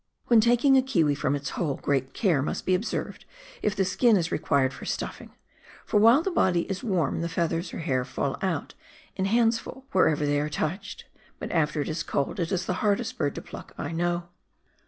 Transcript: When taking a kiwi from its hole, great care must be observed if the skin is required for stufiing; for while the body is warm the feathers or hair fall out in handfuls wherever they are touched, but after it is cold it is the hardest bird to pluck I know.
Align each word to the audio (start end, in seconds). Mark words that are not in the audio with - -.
When 0.29 0.41
taking 0.41 0.77
a 0.77 0.81
kiwi 0.81 1.13
from 1.13 1.35
its 1.35 1.51
hole, 1.51 1.75
great 1.75 2.15
care 2.15 2.41
must 2.41 2.65
be 2.65 2.73
observed 2.73 3.23
if 3.61 3.75
the 3.75 3.85
skin 3.85 4.17
is 4.17 4.31
required 4.31 4.73
for 4.73 4.83
stufiing; 4.85 5.29
for 5.85 5.99
while 5.99 6.23
the 6.23 6.31
body 6.31 6.61
is 6.61 6.83
warm 6.83 7.21
the 7.21 7.29
feathers 7.29 7.71
or 7.71 7.77
hair 7.81 8.03
fall 8.03 8.35
out 8.41 8.73
in 9.15 9.25
handfuls 9.25 9.83
wherever 9.91 10.25
they 10.25 10.39
are 10.39 10.49
touched, 10.49 11.05
but 11.37 11.51
after 11.51 11.81
it 11.81 11.87
is 11.87 12.01
cold 12.01 12.39
it 12.39 12.51
is 12.51 12.65
the 12.65 12.73
hardest 12.81 13.15
bird 13.19 13.35
to 13.35 13.43
pluck 13.43 13.75
I 13.77 13.91
know. 13.91 14.29